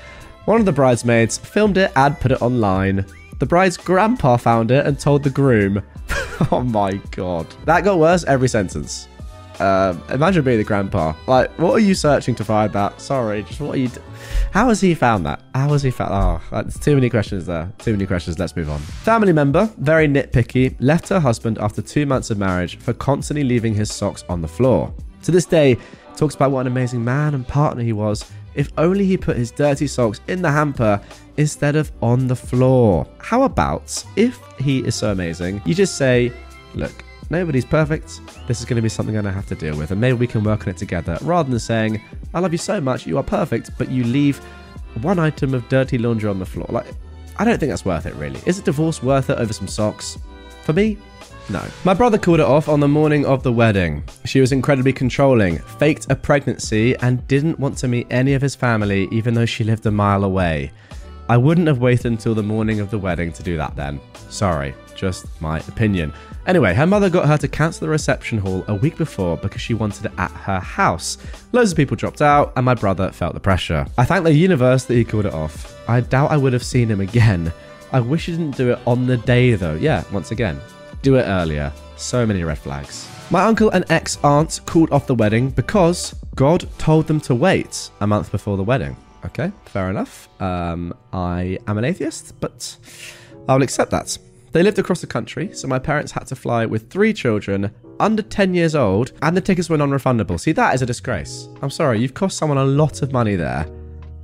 One 0.46 0.60
of 0.60 0.66
the 0.66 0.72
bridesmaids 0.72 1.37
filmed 1.38 1.76
it 1.76 1.93
and 1.94 2.19
put 2.19 2.32
it 2.32 2.40
online. 2.40 3.04
The 3.38 3.46
bride's 3.46 3.76
grandpa 3.76 4.38
found 4.38 4.70
it 4.70 4.87
and 4.87 4.98
told 4.98 5.25
the 5.25 5.31
groom. 5.31 5.82
oh 6.50 6.62
my 6.62 6.94
god. 7.10 7.46
That 7.66 7.84
got 7.84 7.98
worse 7.98 8.25
every 8.25 8.48
sentence. 8.48 9.08
Uh, 9.61 9.97
imagine 10.11 10.44
being 10.44 10.58
the 10.58 10.64
grandpa. 10.64 11.14
Like, 11.26 11.50
what 11.58 11.73
are 11.73 11.81
you 11.81 11.94
searching 11.94 12.35
to 12.37 12.44
find 12.44 12.73
that? 12.73 13.00
Sorry, 13.00 13.43
just 13.43 13.61
what 13.61 13.76
are 13.76 13.79
you. 13.79 13.91
How 14.53 14.69
has 14.69 14.81
he 14.81 14.94
found 14.94 15.25
that? 15.26 15.43
How 15.55 15.69
has 15.70 15.82
he 15.82 15.91
found? 15.91 16.12
Oh, 16.12 16.41
that's 16.50 16.79
too 16.79 16.94
many 16.94 17.11
questions 17.11 17.47
there. 17.47 17.73
Too 17.79 17.93
many 17.93 18.06
questions. 18.06 18.38
Let's 18.38 18.56
move 18.56 18.70
on. 18.70 18.81
Family 18.81 19.32
member, 19.32 19.70
very 19.79 20.08
nitpicky, 20.08 20.76
left 20.81 21.08
her 21.08 21.20
husband 21.20 21.58
after 21.58 21.82
two 21.82 22.06
months 22.06 22.31
of 22.31 22.38
marriage 22.38 22.79
for 22.79 22.93
constantly 22.93 23.44
leaving 23.44 23.75
his 23.75 23.93
socks 23.93 24.25
on 24.29 24.43
the 24.43 24.49
floor. 24.49 24.94
To 25.23 25.31
this 25.31 25.47
day, 25.47 25.76
talks 26.17 26.35
about 26.35 26.50
what 26.50 26.61
an 26.61 26.67
amazing 26.69 27.05
man 27.05 27.35
and 27.35 27.47
partner 27.47 27.82
he 27.82 27.93
was. 27.93 28.31
If 28.55 28.70
only 28.79 29.05
he 29.05 29.19
put 29.19 29.37
his 29.37 29.50
dirty 29.50 29.87
socks 29.87 30.20
in 30.29 30.41
the 30.41 30.50
hamper 30.50 31.00
instead 31.37 31.76
of 31.76 31.93
on 32.00 32.26
the 32.26 32.37
floor. 32.37 33.06
How 33.19 33.43
about 33.43 34.05
if 34.17 34.41
he 34.58 34.79
is 34.79 34.94
so 34.94 35.12
amazing, 35.12 35.61
you 35.67 35.75
just 35.75 35.97
say, 35.97 36.32
look, 36.75 37.05
Nobody's 37.28 37.64
perfect. 37.64 38.20
This 38.46 38.61
is 38.61 38.67
going 38.67 38.76
to 38.76 38.82
be 38.82 38.88
something 38.88 39.17
I'm 39.17 39.25
going 39.25 39.32
to 39.32 39.38
have 39.38 39.49
to 39.49 39.55
deal 39.55 39.76
with, 39.76 39.90
and 39.90 40.00
maybe 40.00 40.17
we 40.17 40.26
can 40.26 40.44
work 40.44 40.62
on 40.62 40.69
it 40.69 40.76
together 40.76 41.19
rather 41.23 41.50
than 41.50 41.58
saying, 41.58 42.00
I 42.34 42.40
love 42.40 42.52
you 42.52 42.58
so 42.58 42.81
much, 42.81 43.06
you 43.06 43.19
are 43.19 43.23
perfect, 43.23 43.70
but 43.78 43.90
you 43.90 44.05
leave 44.05 44.38
one 45.02 45.19
item 45.19 45.52
of 45.52 45.69
dirty 45.69 45.99
laundry 45.99 46.31
on 46.31 46.38
the 46.38 46.46
floor. 46.46 46.67
Like, 46.69 46.87
I 47.38 47.44
don't 47.44 47.58
think 47.58 47.70
that's 47.70 47.84
worth 47.84 48.06
it, 48.06 48.14
really. 48.14 48.40
Is 48.46 48.58
a 48.58 48.62
divorce 48.62 49.02
worth 49.02 49.28
it 49.31 49.38
over 49.38 49.52
some 49.52 49.69
socks? 49.69 50.19
For 50.62 50.73
me, 50.73 50.99
no. 51.49 51.62
My 51.84 51.94
brother 51.94 52.19
called 52.19 52.40
it 52.40 52.46
off 52.46 52.69
on 52.69 52.81
the 52.81 52.88
morning 52.88 53.25
of 53.25 53.43
the 53.43 53.52
wedding. 53.52 54.02
She 54.25 54.40
was 54.40 54.52
incredibly 54.52 54.93
controlling, 54.93 55.58
faked 55.58 56.11
a 56.11 56.17
pregnancy, 56.17 56.96
and 56.96 57.26
didn't 57.29 57.61
want 57.61 57.79
to 57.79 57.88
meet 57.88 58.06
any 58.11 58.34
of 58.34 58.43
his 58.43 58.55
family, 58.55 59.06
even 59.12 59.34
though 59.34 59.46
she 59.46 59.62
lived 59.62 59.87
a 59.87 59.90
mile 59.90 60.25
away. 60.25 60.72
I 61.29 61.37
wouldn't 61.37 61.67
have 61.67 61.79
waited 61.79 62.06
until 62.06 62.34
the 62.34 62.43
morning 62.43 62.81
of 62.81 62.90
the 62.90 62.99
wedding 62.99 63.32
to 63.32 63.43
do 63.43 63.56
that 63.56 63.76
then. 63.76 64.00
Sorry, 64.29 64.75
just 64.96 65.26
my 65.40 65.58
opinion. 65.60 66.12
Anyway, 66.46 66.75
her 66.75 66.87
mother 66.87 67.10
got 67.10 67.26
her 67.26 67.37
to 67.38 67.48
cancel 67.48 67.87
the 67.87 67.90
reception 67.90 68.38
hall 68.38 68.64
a 68.69 68.75
week 68.75 68.96
before 68.96 69.37
because 69.37 69.60
she 69.60 69.75
wanted 69.75 70.06
it 70.06 70.12
at 70.19 70.31
her 70.31 70.60
house. 70.60 71.19
Loads 71.52 71.72
of 71.72 71.76
people 71.76 71.96
dropped 71.96 72.22
out, 72.22 72.52
and 72.56 72.64
my 72.64 72.75
brother 72.75 73.10
felt 73.10 73.34
the 73.34 73.40
pressure. 73.40 73.87
I 73.98 74.04
thank 74.04 74.25
the 74.25 74.32
universe 74.32 74.84
that 74.84 74.94
he 74.94 75.04
called 75.04 75.26
it 75.26 75.34
off. 75.34 75.78
I 75.88 76.00
doubt 76.00 76.31
I 76.31 76.37
would 76.37 76.52
have 76.52 76.64
seen 76.64 76.88
him 76.88 77.00
again. 77.00 77.52
I 77.93 78.00
wish 78.00 78.26
he 78.26 78.32
didn't 78.32 78.56
do 78.56 78.72
it 78.72 78.78
on 78.87 79.06
the 79.06 79.16
day 79.16 79.54
though. 79.54 79.75
Yeah, 79.75 80.04
once 80.12 80.31
again, 80.31 80.60
do 81.02 81.16
it 81.16 81.22
earlier. 81.22 81.72
So 81.96 82.26
many 82.26 82.43
red 82.44 82.58
flags. 82.58 83.08
My 83.31 83.44
uncle 83.44 83.70
and 83.70 83.84
ex 83.90 84.19
aunt 84.22 84.60
called 84.66 84.93
off 84.93 85.06
the 85.06 85.15
wedding 85.15 85.50
because 85.50 86.15
God 86.36 86.69
told 86.79 87.06
them 87.06 87.20
to 87.22 87.34
wait 87.34 87.91
a 88.00 88.06
month 88.06 88.31
before 88.31 88.56
the 88.56 88.62
wedding. 88.62 88.96
Okay, 89.24 89.50
fair 89.65 89.91
enough. 89.91 90.29
Um, 90.41 90.94
I 91.12 91.58
am 91.67 91.79
an 91.79 91.84
atheist, 91.84 92.38
but 92.41 92.76
I'll 93.48 93.62
accept 93.62 93.91
that. 93.91 94.17
They 94.56 94.63
lived 94.63 94.79
across 94.79 95.03
the 95.03 95.06
country, 95.06 95.51
so 95.53 95.69
my 95.69 95.79
parents 95.79 96.13
had 96.13 96.27
to 96.29 96.34
fly 96.34 96.65
with 96.65 96.89
three 96.89 97.13
children 97.13 97.70
under 98.01 98.22
10 98.22 98.55
years 98.55 98.75
old, 98.75 99.13
and 99.20 99.36
the 99.36 99.41
tickets 99.43 99.69
were 99.69 99.77
non 99.77 99.91
refundable. 99.91 100.41
See, 100.41 100.53
that 100.53 100.75
is 100.75 100.81
a 100.81 100.86
disgrace. 100.86 101.51
I'm 101.60 101.69
sorry, 101.69 102.01
you've 102.01 102.15
cost 102.15 102.39
someone 102.39 102.56
a 102.56 102.65
lot 102.65 103.03
of 103.03 103.13
money 103.13 103.36
there 103.36 103.67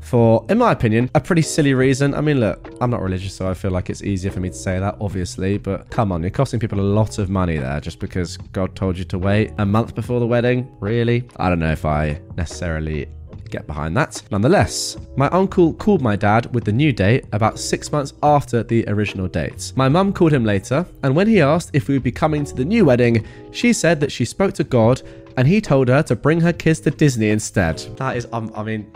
for, 0.01 0.47
in 0.49 0.57
my 0.57 0.73
opinion, 0.73 1.11
a 1.15 1.21
pretty 1.21 1.43
silly 1.43 1.75
reason. 1.75 2.15
I 2.15 2.23
mean, 2.23 2.41
look, 2.41 2.73
I'm 2.81 2.89
not 2.89 3.03
religious, 3.03 3.35
so 3.35 3.47
I 3.47 3.53
feel 3.53 3.73
like 3.73 3.91
it's 3.91 4.03
easier 4.03 4.31
for 4.31 4.41
me 4.41 4.49
to 4.49 4.55
say 4.55 4.79
that, 4.79 4.97
obviously, 5.03 5.59
but 5.59 5.91
come 5.91 6.11
on, 6.11 6.23
you're 6.23 6.31
costing 6.31 6.59
people 6.59 6.81
a 6.81 6.91
lot 6.99 7.19
of 7.19 7.29
money 7.29 7.59
there 7.59 7.79
just 7.83 7.99
because 7.99 8.39
God 8.39 8.75
told 8.75 8.97
you 8.97 9.05
to 9.05 9.19
wait 9.19 9.53
a 9.59 9.67
month 9.67 9.95
before 9.95 10.19
the 10.19 10.27
wedding. 10.27 10.75
Really? 10.81 11.29
I 11.37 11.51
don't 11.51 11.59
know 11.59 11.73
if 11.73 11.85
I 11.85 12.23
necessarily 12.39 13.07
get 13.53 13.67
behind 13.67 13.97
that. 13.97 14.23
Nonetheless, 14.31 14.97
my 15.17 15.29
uncle 15.29 15.73
called 15.75 16.03
my 16.03 16.17
dad 16.17 16.53
with 16.55 16.65
the 16.65 16.73
new 16.73 16.93
date 16.93 17.27
about 17.33 17.59
six 17.59 17.93
months 17.93 18.15
after 18.23 18.63
the 18.65 18.85
original 18.89 19.29
date. 19.29 19.73
My 19.77 19.89
mum 19.89 20.13
called 20.13 20.33
him 20.33 20.45
later, 20.45 20.85
and 21.05 21.15
when 21.15 21.29
he 21.29 21.41
asked 21.41 21.71
if 21.73 21.87
we 21.87 21.95
would 21.95 22.03
be 22.03 22.11
coming 22.11 22.45
to 22.45 22.55
the 22.55 22.65
new 22.65 22.85
wedding, 22.87 23.25
she 23.53 23.73
said 23.73 24.01
that 24.01 24.11
she 24.11 24.25
spoke 24.25 24.55
to 24.55 24.65
God 24.65 25.03
and 25.37 25.47
he 25.47 25.61
told 25.61 25.89
her 25.89 26.03
to 26.03 26.17
bring 26.17 26.41
her 26.41 26.53
kids 26.53 26.81
to 26.81 26.91
Disney 26.91 27.31
instead. 27.31 27.79
That 27.97 28.17
is, 28.17 28.27
um, 28.33 28.51
I 28.57 28.63
mean, 28.63 28.91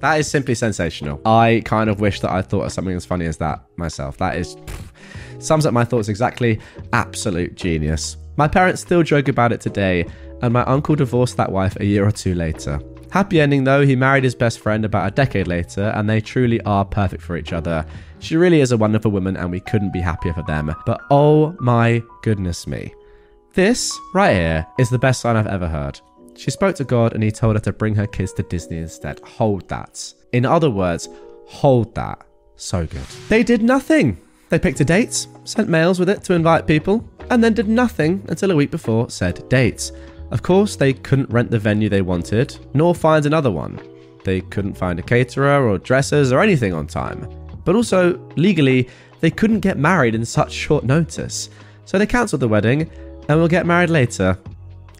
that 0.00 0.18
is 0.18 0.28
simply 0.28 0.54
sensational. 0.54 1.20
I 1.24 1.62
kind 1.64 1.88
of 1.88 2.00
wish 2.00 2.20
that 2.20 2.32
I 2.32 2.42
thought 2.42 2.64
of 2.64 2.72
something 2.72 2.96
as 2.96 3.06
funny 3.06 3.26
as 3.26 3.36
that 3.36 3.62
myself. 3.76 4.18
That 4.18 4.36
is 4.36 4.56
sums 5.38 5.66
up 5.66 5.72
my 5.72 5.84
thoughts 5.84 6.08
exactly. 6.08 6.60
Absolute 6.92 7.54
genius. 7.54 8.16
My 8.36 8.48
parents 8.48 8.80
still 8.80 9.02
joke 9.02 9.28
about 9.28 9.52
it 9.52 9.60
today, 9.60 10.06
and 10.42 10.52
my 10.52 10.62
uncle 10.64 10.94
divorced 10.94 11.36
that 11.36 11.50
wife 11.50 11.76
a 11.80 11.86
year 11.86 12.06
or 12.06 12.12
two 12.12 12.34
later. 12.34 12.80
Happy 13.10 13.40
ending 13.40 13.64
though, 13.64 13.84
he 13.84 13.94
married 13.94 14.24
his 14.24 14.34
best 14.34 14.60
friend 14.60 14.84
about 14.84 15.06
a 15.06 15.14
decade 15.14 15.46
later, 15.46 15.92
and 15.94 16.08
they 16.08 16.20
truly 16.20 16.60
are 16.62 16.84
perfect 16.84 17.22
for 17.22 17.36
each 17.36 17.52
other. 17.52 17.84
She 18.20 18.36
really 18.36 18.60
is 18.60 18.72
a 18.72 18.76
wonderful 18.76 19.10
woman, 19.10 19.36
and 19.36 19.50
we 19.50 19.60
couldn't 19.60 19.92
be 19.92 20.00
happier 20.00 20.32
for 20.32 20.42
them. 20.44 20.74
But 20.86 21.00
oh 21.10 21.56
my 21.60 22.02
goodness 22.22 22.66
me. 22.66 22.94
This, 23.54 23.92
right 24.14 24.34
here, 24.34 24.66
is 24.78 24.88
the 24.88 24.98
best 24.98 25.20
sign 25.20 25.36
I've 25.36 25.46
ever 25.46 25.68
heard. 25.68 26.00
She 26.36 26.50
spoke 26.50 26.74
to 26.76 26.84
God 26.84 27.12
and 27.12 27.22
he 27.22 27.30
told 27.30 27.56
her 27.56 27.60
to 27.60 27.72
bring 27.72 27.94
her 27.96 28.06
kids 28.06 28.32
to 28.34 28.42
Disney 28.42 28.78
instead. 28.78 29.20
Hold 29.20 29.68
that. 29.68 30.12
In 30.32 30.46
other 30.46 30.70
words, 30.70 31.08
hold 31.46 31.94
that. 31.94 32.24
So 32.56 32.86
good. 32.86 33.04
They 33.28 33.42
did 33.42 33.62
nothing. 33.62 34.18
They 34.48 34.58
picked 34.58 34.80
a 34.80 34.84
date, 34.84 35.26
sent 35.44 35.68
mails 35.68 35.98
with 35.98 36.08
it 36.08 36.22
to 36.24 36.34
invite 36.34 36.66
people, 36.66 37.08
and 37.30 37.42
then 37.42 37.54
did 37.54 37.68
nothing 37.68 38.24
until 38.28 38.50
a 38.50 38.56
week 38.56 38.70
before 38.70 39.10
said 39.10 39.48
date. 39.48 39.92
Of 40.32 40.42
course, 40.42 40.76
they 40.76 40.94
couldn't 40.94 41.30
rent 41.30 41.50
the 41.50 41.58
venue 41.58 41.90
they 41.90 42.00
wanted, 42.00 42.58
nor 42.72 42.94
find 42.94 43.26
another 43.26 43.50
one. 43.50 43.78
They 44.24 44.40
couldn't 44.40 44.78
find 44.78 44.98
a 44.98 45.02
caterer 45.02 45.68
or 45.68 45.76
dressers 45.76 46.32
or 46.32 46.40
anything 46.40 46.72
on 46.72 46.86
time. 46.86 47.28
But 47.66 47.76
also, 47.76 48.18
legally, 48.36 48.88
they 49.20 49.30
couldn't 49.30 49.60
get 49.60 49.76
married 49.76 50.14
in 50.14 50.24
such 50.24 50.50
short 50.50 50.84
notice. 50.84 51.50
So 51.84 51.98
they 51.98 52.06
cancelled 52.06 52.40
the 52.40 52.48
wedding 52.48 52.90
and 53.28 53.38
will 53.38 53.46
get 53.46 53.66
married 53.66 53.90
later. 53.90 54.38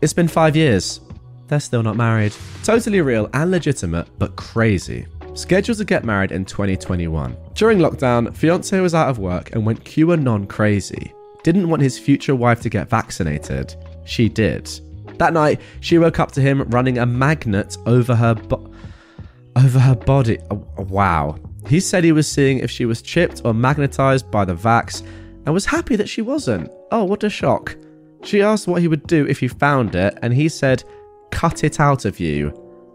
It's 0.02 0.12
been 0.12 0.28
five 0.28 0.54
years. 0.54 1.00
They're 1.48 1.60
still 1.60 1.82
not 1.82 1.96
married. 1.96 2.34
Totally 2.62 3.00
real 3.00 3.30
and 3.32 3.50
legitimate, 3.50 4.08
but 4.18 4.36
crazy. 4.36 5.06
Scheduled 5.32 5.78
to 5.78 5.84
get 5.86 6.04
married 6.04 6.30
in 6.30 6.44
2021. 6.44 7.36
During 7.54 7.78
lockdown, 7.78 8.36
fiance 8.36 8.78
was 8.80 8.94
out 8.94 9.08
of 9.08 9.18
work 9.18 9.54
and 9.54 9.64
went 9.64 9.82
QAnon 9.84 10.46
crazy. 10.46 11.14
Didn't 11.42 11.70
want 11.70 11.80
his 11.80 11.98
future 11.98 12.34
wife 12.34 12.60
to 12.60 12.68
get 12.68 12.90
vaccinated. 12.90 13.74
She 14.04 14.28
did. 14.28 14.70
That 15.18 15.32
night, 15.32 15.60
she 15.80 15.98
woke 15.98 16.20
up 16.20 16.32
to 16.32 16.40
him 16.40 16.62
running 16.70 16.98
a 16.98 17.06
magnet 17.06 17.76
over 17.86 18.14
her 18.14 18.34
bo- 18.34 18.70
over 19.56 19.78
her 19.78 19.94
body. 19.94 20.38
Oh, 20.50 20.66
oh, 20.78 20.84
wow. 20.84 21.36
He 21.66 21.80
said 21.80 22.04
he 22.04 22.12
was 22.12 22.28
seeing 22.30 22.58
if 22.58 22.70
she 22.70 22.86
was 22.86 23.02
chipped 23.02 23.42
or 23.44 23.54
magnetized 23.54 24.30
by 24.30 24.44
the 24.44 24.54
vax 24.54 25.02
and 25.44 25.54
was 25.54 25.66
happy 25.66 25.96
that 25.96 26.08
she 26.08 26.22
wasn't. 26.22 26.70
Oh, 26.90 27.04
what 27.04 27.24
a 27.24 27.30
shock. 27.30 27.76
She 28.22 28.42
asked 28.42 28.68
what 28.68 28.80
he 28.80 28.88
would 28.88 29.06
do 29.06 29.26
if 29.26 29.40
he 29.40 29.48
found 29.48 29.94
it, 29.94 30.18
and 30.22 30.32
he 30.32 30.48
said, 30.48 30.84
Cut 31.30 31.64
it 31.64 31.80
out 31.80 32.04
of 32.04 32.20
you. 32.20 32.52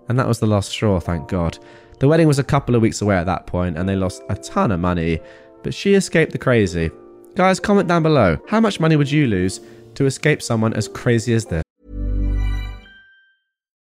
And 0.07 0.17
that 0.17 0.27
was 0.27 0.39
the 0.39 0.47
last 0.47 0.69
straw, 0.69 0.99
thank 0.99 1.27
God. 1.27 1.57
The 1.99 2.07
wedding 2.07 2.27
was 2.27 2.39
a 2.39 2.43
couple 2.43 2.75
of 2.75 2.81
weeks 2.81 3.01
away 3.01 3.15
at 3.15 3.25
that 3.25 3.47
point, 3.47 3.77
and 3.77 3.89
they 3.89 3.95
lost 3.95 4.21
a 4.29 4.35
ton 4.35 4.71
of 4.71 4.79
money, 4.79 5.19
but 5.63 5.73
she 5.73 5.95
escaped 5.95 6.31
the 6.31 6.37
crazy. 6.37 6.91
Guys, 7.35 7.59
comment 7.59 7.87
down 7.87 8.03
below. 8.03 8.37
How 8.47 8.59
much 8.59 8.79
money 8.79 8.95
would 8.95 9.11
you 9.11 9.27
lose 9.27 9.59
to 9.95 10.05
escape 10.05 10.41
someone 10.41 10.73
as 10.73 10.87
crazy 10.87 11.33
as 11.33 11.45
this? 11.45 11.63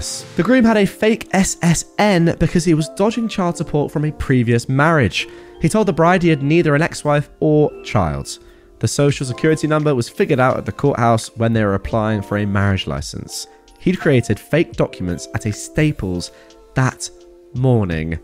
The 0.00 0.42
groom 0.42 0.64
had 0.64 0.76
a 0.76 0.86
fake 0.86 1.28
SSN 1.30 2.38
because 2.38 2.64
he 2.64 2.74
was 2.74 2.88
dodging 2.90 3.28
child 3.28 3.56
support 3.56 3.92
from 3.92 4.04
a 4.04 4.12
previous 4.12 4.68
marriage. 4.68 5.28
He 5.60 5.68
told 5.68 5.88
the 5.88 5.92
bride 5.92 6.22
he 6.22 6.30
had 6.30 6.42
neither 6.42 6.74
an 6.74 6.82
ex 6.82 7.04
wife 7.04 7.28
or 7.40 7.70
child. 7.82 8.38
The 8.78 8.88
social 8.88 9.26
security 9.26 9.66
number 9.66 9.94
was 9.94 10.08
figured 10.08 10.40
out 10.40 10.56
at 10.56 10.64
the 10.64 10.72
courthouse 10.72 11.36
when 11.36 11.52
they 11.52 11.64
were 11.64 11.74
applying 11.74 12.22
for 12.22 12.38
a 12.38 12.46
marriage 12.46 12.86
license. 12.86 13.46
He'd 13.78 14.00
created 14.00 14.40
fake 14.40 14.72
documents 14.72 15.28
at 15.34 15.46
a 15.46 15.52
Staples 15.52 16.32
that 16.74 17.10
morning. 17.54 18.18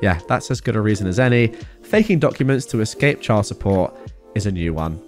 Yeah, 0.00 0.20
that's 0.28 0.50
as 0.50 0.60
good 0.60 0.74
a 0.74 0.80
reason 0.80 1.06
as 1.06 1.20
any. 1.20 1.54
Faking 1.82 2.18
documents 2.18 2.66
to 2.66 2.80
escape 2.80 3.20
child 3.20 3.46
support 3.46 3.96
is 4.34 4.46
a 4.46 4.52
new 4.52 4.74
one. 4.74 5.00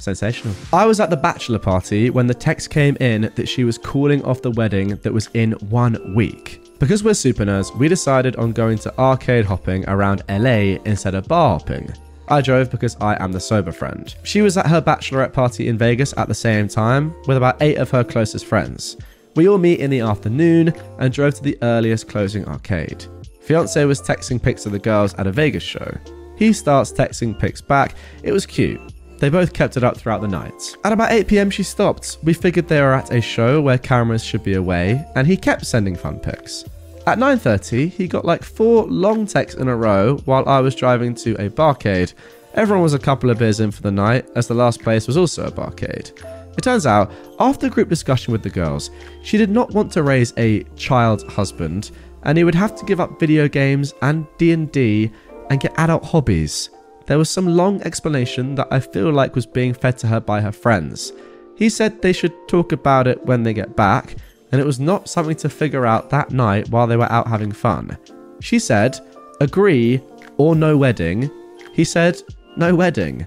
Sensational. 0.00 0.54
I 0.72 0.86
was 0.86 1.00
at 1.00 1.10
the 1.10 1.16
bachelor 1.16 1.58
party 1.58 2.10
when 2.10 2.26
the 2.26 2.34
text 2.34 2.70
came 2.70 2.96
in 2.96 3.32
that 3.34 3.48
she 3.48 3.64
was 3.64 3.78
calling 3.78 4.24
off 4.24 4.42
the 4.42 4.50
wedding 4.50 4.96
that 4.96 5.12
was 5.12 5.28
in 5.34 5.52
one 5.70 6.14
week. 6.14 6.60
Because 6.78 7.02
we're 7.02 7.14
super 7.14 7.44
nerds, 7.44 7.76
we 7.76 7.88
decided 7.88 8.36
on 8.36 8.52
going 8.52 8.78
to 8.78 8.98
arcade 8.98 9.44
hopping 9.44 9.88
around 9.88 10.22
LA 10.28 10.78
instead 10.84 11.14
of 11.14 11.26
bar 11.26 11.58
hopping. 11.58 11.92
I 12.28 12.40
drove 12.40 12.70
because 12.70 12.96
I 13.00 13.22
am 13.22 13.32
the 13.32 13.40
sober 13.40 13.72
friend. 13.72 14.14
She 14.22 14.42
was 14.42 14.56
at 14.56 14.66
her 14.66 14.82
bachelorette 14.82 15.32
party 15.32 15.68
in 15.68 15.78
Vegas 15.78 16.14
at 16.16 16.28
the 16.28 16.34
same 16.34 16.68
time 16.68 17.14
with 17.26 17.36
about 17.36 17.60
eight 17.62 17.78
of 17.78 17.90
her 17.90 18.04
closest 18.04 18.46
friends. 18.46 18.96
We 19.34 19.48
all 19.48 19.58
meet 19.58 19.80
in 19.80 19.90
the 19.90 20.00
afternoon 20.00 20.74
and 20.98 21.12
drove 21.12 21.34
to 21.36 21.42
the 21.42 21.58
earliest 21.62 22.08
closing 22.08 22.44
arcade. 22.46 23.06
Fiance 23.40 23.82
was 23.84 24.02
texting 24.02 24.42
pics 24.42 24.66
of 24.66 24.72
the 24.72 24.78
girls 24.78 25.14
at 25.14 25.26
a 25.26 25.32
Vegas 25.32 25.62
show. 25.62 25.96
He 26.36 26.52
starts 26.52 26.92
texting 26.92 27.38
pics 27.38 27.60
back. 27.60 27.94
It 28.22 28.32
was 28.32 28.44
cute. 28.44 28.80
They 29.18 29.28
both 29.28 29.52
kept 29.52 29.76
it 29.76 29.82
up 29.82 29.96
throughout 29.96 30.20
the 30.20 30.28
night. 30.28 30.76
At 30.84 30.92
about 30.92 31.10
8pm, 31.10 31.52
she 31.52 31.64
stopped. 31.64 32.18
We 32.22 32.32
figured 32.32 32.68
they 32.68 32.80
were 32.80 32.94
at 32.94 33.12
a 33.12 33.20
show 33.20 33.60
where 33.60 33.78
cameras 33.78 34.22
should 34.22 34.44
be 34.44 34.54
away, 34.54 35.04
and 35.16 35.26
he 35.26 35.36
kept 35.36 35.66
sending 35.66 35.96
fun 35.96 36.20
pics. 36.20 36.64
At 37.06 37.18
9.30, 37.18 37.90
he 37.90 38.06
got 38.06 38.24
like 38.24 38.44
four 38.44 38.84
long 38.84 39.26
texts 39.26 39.60
in 39.60 39.66
a 39.66 39.76
row 39.76 40.18
while 40.24 40.48
I 40.48 40.60
was 40.60 40.74
driving 40.74 41.14
to 41.16 41.34
a 41.34 41.50
barcade. 41.50 42.14
Everyone 42.54 42.82
was 42.82 42.94
a 42.94 42.98
couple 42.98 43.30
of 43.30 43.38
beers 43.38 43.60
in 43.60 43.70
for 43.70 43.82
the 43.82 43.90
night, 43.90 44.28
as 44.36 44.46
the 44.46 44.54
last 44.54 44.82
place 44.82 45.06
was 45.06 45.16
also 45.16 45.46
a 45.46 45.50
barcade. 45.50 46.12
It 46.56 46.62
turns 46.62 46.86
out, 46.86 47.10
after 47.40 47.68
group 47.68 47.88
discussion 47.88 48.32
with 48.32 48.42
the 48.42 48.50
girls, 48.50 48.90
she 49.22 49.36
did 49.36 49.50
not 49.50 49.72
want 49.72 49.90
to 49.92 50.02
raise 50.02 50.32
a 50.36 50.62
child 50.76 51.28
husband, 51.30 51.90
and 52.22 52.36
he 52.36 52.44
would 52.44 52.54
have 52.54 52.76
to 52.76 52.84
give 52.84 53.00
up 53.00 53.18
video 53.18 53.48
games 53.48 53.94
and 54.02 54.26
D&D 54.38 55.10
and 55.50 55.60
get 55.60 55.78
adult 55.78 56.04
hobbies. 56.04 56.70
There 57.08 57.16
was 57.16 57.30
some 57.30 57.46
long 57.46 57.80
explanation 57.82 58.54
that 58.56 58.68
I 58.70 58.80
feel 58.80 59.10
like 59.10 59.34
was 59.34 59.46
being 59.46 59.72
fed 59.72 59.96
to 59.98 60.06
her 60.08 60.20
by 60.20 60.42
her 60.42 60.52
friends. 60.52 61.14
He 61.56 61.70
said 61.70 62.02
they 62.02 62.12
should 62.12 62.34
talk 62.48 62.72
about 62.72 63.06
it 63.06 63.24
when 63.24 63.42
they 63.42 63.54
get 63.54 63.74
back, 63.74 64.14
and 64.52 64.60
it 64.60 64.66
was 64.66 64.78
not 64.78 65.08
something 65.08 65.36
to 65.36 65.48
figure 65.48 65.86
out 65.86 66.10
that 66.10 66.32
night 66.32 66.68
while 66.68 66.86
they 66.86 66.98
were 66.98 67.10
out 67.10 67.26
having 67.26 67.50
fun. 67.50 67.96
She 68.40 68.58
said, 68.58 69.00
agree 69.40 70.02
or 70.36 70.54
no 70.54 70.76
wedding. 70.76 71.30
He 71.72 71.82
said, 71.82 72.20
no 72.58 72.74
wedding. 72.74 73.26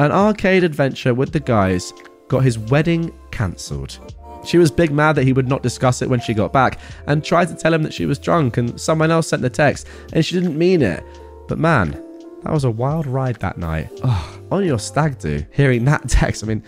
An 0.00 0.10
arcade 0.10 0.64
adventure 0.64 1.14
with 1.14 1.32
the 1.32 1.38
guys 1.38 1.92
got 2.26 2.42
his 2.42 2.58
wedding 2.58 3.14
cancelled. 3.30 4.00
She 4.44 4.58
was 4.58 4.72
big 4.72 4.90
mad 4.90 5.12
that 5.12 5.24
he 5.24 5.32
would 5.32 5.48
not 5.48 5.62
discuss 5.62 6.02
it 6.02 6.10
when 6.10 6.20
she 6.20 6.34
got 6.34 6.52
back 6.52 6.80
and 7.06 7.24
tried 7.24 7.48
to 7.48 7.54
tell 7.54 7.72
him 7.72 7.84
that 7.84 7.94
she 7.94 8.06
was 8.06 8.18
drunk 8.18 8.56
and 8.56 8.80
someone 8.80 9.12
else 9.12 9.28
sent 9.28 9.42
the 9.42 9.50
text 9.50 9.86
and 10.12 10.26
she 10.26 10.34
didn't 10.34 10.58
mean 10.58 10.82
it. 10.82 11.04
But 11.46 11.60
man, 11.60 12.02
that 12.44 12.52
was 12.52 12.64
a 12.64 12.70
wild 12.70 13.06
ride 13.06 13.36
that 13.36 13.58
night. 13.58 13.90
Oh, 14.02 14.40
on 14.50 14.64
your 14.64 14.78
stag 14.78 15.18
do, 15.18 15.44
hearing 15.52 15.84
that 15.86 16.08
text, 16.08 16.42
I 16.42 16.46
mean, 16.46 16.62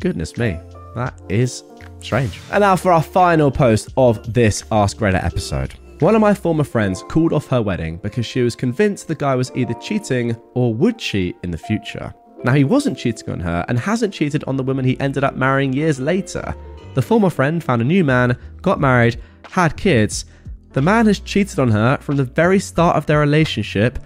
goodness 0.00 0.36
me, 0.36 0.58
that 0.94 1.20
is 1.28 1.64
strange. 2.00 2.40
And 2.50 2.62
now 2.62 2.76
for 2.76 2.92
our 2.92 3.02
final 3.02 3.50
post 3.50 3.90
of 3.96 4.32
this 4.32 4.64
Ask 4.72 4.98
Reddit 4.98 5.24
episode. 5.24 5.74
One 6.00 6.14
of 6.14 6.20
my 6.20 6.32
former 6.32 6.64
friends 6.64 7.02
called 7.08 7.32
off 7.32 7.48
her 7.48 7.60
wedding 7.60 7.96
because 7.96 8.24
she 8.24 8.40
was 8.40 8.54
convinced 8.54 9.08
the 9.08 9.16
guy 9.16 9.34
was 9.34 9.50
either 9.56 9.74
cheating 9.74 10.36
or 10.54 10.72
would 10.72 10.96
cheat 10.96 11.36
in 11.42 11.50
the 11.50 11.58
future. 11.58 12.14
Now, 12.44 12.52
he 12.52 12.62
wasn't 12.62 12.96
cheating 12.96 13.30
on 13.30 13.40
her 13.40 13.64
and 13.68 13.78
hasn't 13.78 14.14
cheated 14.14 14.44
on 14.44 14.56
the 14.56 14.62
woman 14.62 14.84
he 14.84 14.98
ended 15.00 15.24
up 15.24 15.34
marrying 15.34 15.72
years 15.72 15.98
later. 15.98 16.54
The 16.94 17.02
former 17.02 17.30
friend 17.30 17.62
found 17.62 17.82
a 17.82 17.84
new 17.84 18.04
man, 18.04 18.38
got 18.62 18.80
married, 18.80 19.20
had 19.50 19.76
kids. 19.76 20.24
The 20.72 20.82
man 20.82 21.06
has 21.06 21.18
cheated 21.18 21.58
on 21.58 21.72
her 21.72 21.96
from 21.96 22.16
the 22.16 22.24
very 22.24 22.60
start 22.60 22.96
of 22.96 23.06
their 23.06 23.18
relationship 23.18 23.98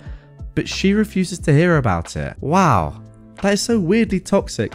but 0.54 0.68
she 0.68 0.92
refuses 0.92 1.38
to 1.40 1.52
hear 1.52 1.76
about 1.76 2.16
it. 2.16 2.36
Wow, 2.40 3.00
that 3.42 3.54
is 3.54 3.62
so 3.62 3.78
weirdly 3.78 4.20
toxic. 4.20 4.74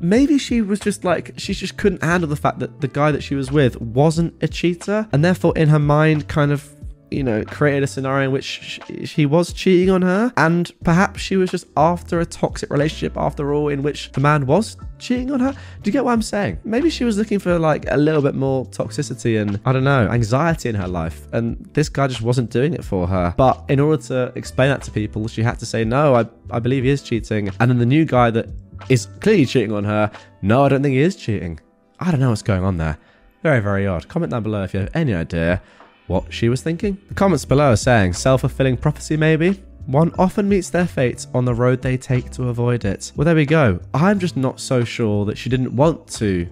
Maybe 0.00 0.38
she 0.38 0.62
was 0.62 0.78
just 0.78 1.04
like, 1.04 1.34
she 1.36 1.54
just 1.54 1.76
couldn't 1.76 2.02
handle 2.02 2.28
the 2.28 2.36
fact 2.36 2.60
that 2.60 2.80
the 2.80 2.88
guy 2.88 3.10
that 3.10 3.22
she 3.22 3.34
was 3.34 3.50
with 3.50 3.80
wasn't 3.80 4.34
a 4.42 4.48
cheater, 4.48 5.08
and 5.12 5.24
therefore, 5.24 5.56
in 5.56 5.68
her 5.68 5.78
mind, 5.80 6.28
kind 6.28 6.52
of 6.52 6.70
you 7.10 7.22
know, 7.22 7.44
created 7.44 7.82
a 7.82 7.86
scenario 7.86 8.26
in 8.26 8.32
which 8.32 8.80
she 9.04 9.26
was 9.26 9.52
cheating 9.52 9.90
on 9.90 10.02
her, 10.02 10.32
and 10.36 10.70
perhaps 10.84 11.20
she 11.20 11.36
was 11.36 11.50
just 11.50 11.66
after 11.76 12.20
a 12.20 12.26
toxic 12.26 12.70
relationship 12.70 13.16
after 13.16 13.52
all, 13.52 13.68
in 13.68 13.82
which 13.82 14.12
the 14.12 14.20
man 14.20 14.46
was 14.46 14.76
cheating 14.98 15.30
on 15.30 15.40
her. 15.40 15.52
Do 15.52 15.88
you 15.88 15.92
get 15.92 16.04
what 16.04 16.12
I'm 16.12 16.22
saying? 16.22 16.58
Maybe 16.64 16.90
she 16.90 17.04
was 17.04 17.16
looking 17.16 17.38
for 17.38 17.58
like 17.58 17.86
a 17.90 17.96
little 17.96 18.22
bit 18.22 18.34
more 18.34 18.66
toxicity 18.66 19.40
and 19.40 19.60
I 19.64 19.72
don't 19.72 19.84
know, 19.84 20.08
anxiety 20.08 20.68
in 20.68 20.74
her 20.74 20.88
life, 20.88 21.26
and 21.32 21.56
this 21.72 21.88
guy 21.88 22.06
just 22.08 22.22
wasn't 22.22 22.50
doing 22.50 22.74
it 22.74 22.84
for 22.84 23.06
her. 23.06 23.34
But 23.36 23.64
in 23.68 23.80
order 23.80 24.02
to 24.04 24.32
explain 24.34 24.70
that 24.70 24.82
to 24.82 24.90
people, 24.90 25.28
she 25.28 25.42
had 25.42 25.58
to 25.60 25.66
say, 25.66 25.84
No, 25.84 26.14
I, 26.14 26.26
I 26.50 26.58
believe 26.58 26.84
he 26.84 26.90
is 26.90 27.02
cheating. 27.02 27.50
And 27.60 27.70
then 27.70 27.78
the 27.78 27.86
new 27.86 28.04
guy 28.04 28.30
that 28.30 28.48
is 28.88 29.06
clearly 29.20 29.46
cheating 29.46 29.72
on 29.72 29.84
her, 29.84 30.10
No, 30.42 30.64
I 30.64 30.68
don't 30.68 30.82
think 30.82 30.94
he 30.94 31.00
is 31.00 31.16
cheating. 31.16 31.60
I 32.00 32.10
don't 32.10 32.20
know 32.20 32.30
what's 32.30 32.42
going 32.42 32.64
on 32.64 32.76
there. 32.76 32.98
Very, 33.42 33.60
very 33.60 33.86
odd. 33.86 34.08
Comment 34.08 34.30
down 34.30 34.42
below 34.42 34.64
if 34.64 34.74
you 34.74 34.80
have 34.80 34.90
any 34.94 35.14
idea 35.14 35.62
what 36.08 36.32
she 36.32 36.48
was 36.48 36.62
thinking. 36.62 36.98
The 37.08 37.14
comments 37.14 37.44
below 37.44 37.72
are 37.72 37.76
saying 37.76 38.14
self 38.14 38.40
fulfilling 38.40 38.76
prophecy, 38.76 39.16
maybe? 39.16 39.62
One 39.86 40.12
often 40.18 40.48
meets 40.48 40.68
their 40.68 40.86
fate 40.86 41.26
on 41.32 41.44
the 41.46 41.54
road 41.54 41.80
they 41.80 41.96
take 41.96 42.30
to 42.32 42.48
avoid 42.48 42.84
it. 42.84 43.12
Well, 43.16 43.24
there 43.24 43.34
we 43.34 43.46
go. 43.46 43.80
I'm 43.94 44.18
just 44.18 44.36
not 44.36 44.60
so 44.60 44.84
sure 44.84 45.24
that 45.24 45.38
she 45.38 45.48
didn't 45.48 45.74
want 45.74 46.06
to 46.18 46.48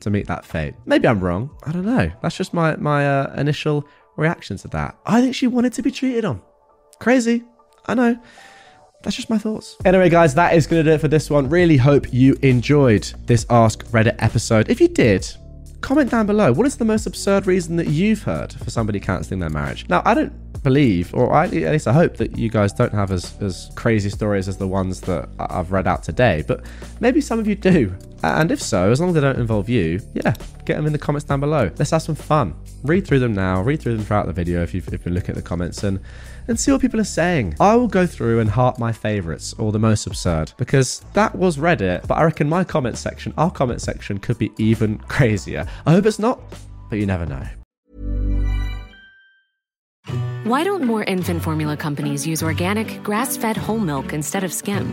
to 0.00 0.10
meet 0.10 0.26
that 0.26 0.44
fate. 0.44 0.74
Maybe 0.86 1.06
I'm 1.06 1.20
wrong. 1.20 1.50
I 1.64 1.72
don't 1.72 1.84
know. 1.84 2.10
That's 2.22 2.36
just 2.36 2.52
my 2.54 2.74
my 2.76 3.06
uh, 3.06 3.34
initial 3.36 3.86
reaction 4.16 4.56
to 4.58 4.68
that. 4.68 4.96
I 5.06 5.20
think 5.20 5.34
she 5.34 5.46
wanted 5.46 5.72
to 5.74 5.82
be 5.82 5.90
cheated 5.90 6.24
on. 6.24 6.42
Crazy. 6.98 7.44
I 7.86 7.94
know. 7.94 8.18
that's 9.02 9.16
just 9.16 9.30
my 9.30 9.38
thoughts. 9.38 9.76
Anyway, 9.84 10.08
guys, 10.10 10.34
that 10.34 10.54
is 10.54 10.66
going 10.66 10.84
to 10.84 10.90
do 10.90 10.94
it 10.94 11.00
for 11.00 11.08
this 11.08 11.30
one. 11.30 11.48
Really 11.48 11.76
hope 11.76 12.12
you 12.12 12.36
enjoyed 12.42 13.10
this 13.26 13.46
Ask 13.48 13.84
Reddit 13.86 14.16
episode. 14.18 14.68
If 14.68 14.80
you 14.80 14.88
did, 14.88 15.26
comment 15.80 16.10
down 16.10 16.26
below. 16.26 16.52
What 16.52 16.66
is 16.66 16.76
the 16.76 16.84
most 16.84 17.06
absurd 17.06 17.46
reason 17.46 17.76
that 17.76 17.88
you've 17.88 18.22
heard 18.22 18.52
for 18.52 18.70
somebody 18.70 19.00
cancelling 19.00 19.40
their 19.40 19.50
marriage? 19.50 19.88
Now, 19.88 20.02
I 20.04 20.14
don't 20.14 20.32
believe, 20.62 21.14
or 21.14 21.32
I, 21.32 21.44
at 21.44 21.52
least 21.52 21.88
I 21.88 21.92
hope 21.92 22.16
that 22.18 22.36
you 22.36 22.48
guys 22.48 22.72
don't 22.72 22.92
have 22.92 23.10
as, 23.10 23.40
as 23.40 23.70
crazy 23.74 24.10
stories 24.10 24.48
as 24.48 24.58
the 24.58 24.66
ones 24.68 25.00
that 25.02 25.28
I've 25.38 25.72
read 25.72 25.86
out 25.86 26.02
today, 26.02 26.44
but 26.46 26.64
maybe 27.00 27.20
some 27.20 27.38
of 27.38 27.46
you 27.46 27.54
do. 27.54 27.94
And 28.22 28.50
if 28.50 28.60
so, 28.60 28.90
as 28.90 29.00
long 29.00 29.10
as 29.10 29.14
they 29.14 29.20
don't 29.20 29.38
involve 29.38 29.68
you, 29.68 30.00
yeah, 30.14 30.34
get 30.64 30.76
them 30.76 30.86
in 30.86 30.92
the 30.92 30.98
comments 30.98 31.24
down 31.24 31.40
below. 31.40 31.70
Let's 31.78 31.90
have 31.90 32.02
some 32.02 32.14
fun. 32.14 32.54
Read 32.82 33.06
through 33.06 33.20
them 33.20 33.32
now, 33.32 33.62
read 33.62 33.80
through 33.80 33.96
them 33.96 34.04
throughout 34.04 34.26
the 34.26 34.32
video 34.32 34.62
if 34.62 34.74
you've, 34.74 34.92
if 34.92 35.06
you 35.06 35.12
look 35.12 35.28
at 35.28 35.34
the 35.34 35.42
comments 35.42 35.82
and, 35.82 36.00
and 36.48 36.58
see 36.58 36.70
what 36.72 36.80
people 36.80 37.00
are 37.00 37.04
saying. 37.04 37.54
I 37.60 37.76
will 37.76 37.88
go 37.88 38.06
through 38.06 38.40
and 38.40 38.50
heart 38.50 38.78
my 38.78 38.92
favourites 38.92 39.54
or 39.54 39.72
the 39.72 39.78
most 39.78 40.06
absurd 40.06 40.52
because 40.58 41.00
that 41.14 41.34
was 41.34 41.56
Reddit, 41.56 42.06
but 42.06 42.14
I 42.14 42.24
reckon 42.24 42.48
my 42.48 42.64
comment 42.64 42.98
section, 42.98 43.32
our 43.38 43.50
comment 43.50 43.80
section, 43.80 44.18
could 44.18 44.38
be 44.38 44.52
even 44.58 44.98
crazier. 45.08 45.66
I 45.86 45.92
hope 45.92 46.06
it's 46.06 46.18
not, 46.18 46.40
but 46.88 46.98
you 46.98 47.06
never 47.06 47.26
know. 47.26 47.46
Why 50.44 50.64
don't 50.64 50.82
more 50.82 51.04
infant 51.04 51.42
formula 51.42 51.76
companies 51.76 52.26
use 52.26 52.42
organic, 52.42 53.02
grass 53.02 53.36
fed 53.36 53.56
whole 53.56 53.78
milk 53.78 54.12
instead 54.12 54.42
of 54.42 54.52
skim? 54.52 54.92